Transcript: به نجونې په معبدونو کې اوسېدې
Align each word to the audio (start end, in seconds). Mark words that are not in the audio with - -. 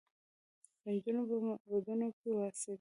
به 0.83 0.87
نجونې 0.93 1.23
په 1.29 1.35
معبدونو 1.45 2.07
کې 2.19 2.27
اوسېدې 2.35 2.69